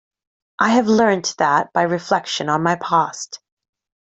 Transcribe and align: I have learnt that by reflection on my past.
I 0.57 0.69
have 0.69 0.87
learnt 0.87 1.35
that 1.37 1.71
by 1.73 1.83
reflection 1.83 2.49
on 2.49 2.63
my 2.63 2.75
past. 2.77 3.39